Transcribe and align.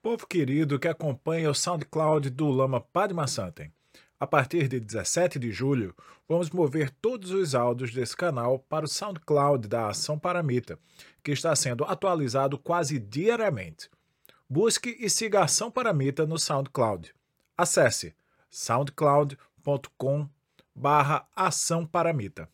Povo 0.00 0.28
querido 0.28 0.78
que 0.78 0.86
acompanha 0.86 1.50
o 1.50 1.54
SoundCloud 1.54 2.30
do 2.30 2.48
Lama 2.48 2.80
Padma 2.80 3.26
Santen. 3.26 3.72
A 4.20 4.28
partir 4.28 4.68
de 4.68 4.78
17 4.78 5.40
de 5.40 5.50
julho, 5.50 5.92
vamos 6.28 6.50
mover 6.50 6.90
todos 7.02 7.32
os 7.32 7.52
áudios 7.52 7.92
desse 7.92 8.16
canal 8.16 8.60
para 8.60 8.84
o 8.84 8.88
SoundCloud 8.88 9.66
da 9.66 9.88
Ação 9.88 10.16
Paramita, 10.16 10.78
que 11.20 11.32
está 11.32 11.54
sendo 11.56 11.84
atualizado 11.84 12.56
quase 12.56 13.00
diariamente. 13.00 13.90
Busque 14.48 14.96
e 15.00 15.10
siga 15.10 15.40
a 15.40 15.44
Ação 15.44 15.68
Paramita 15.68 16.24
no 16.24 16.38
SoundCloud. 16.38 17.12
Acesse 17.56 18.14
soundcloud.com 18.48 20.28
barra 20.72 21.26
Ação 21.34 21.84
Paramita. 21.84 22.48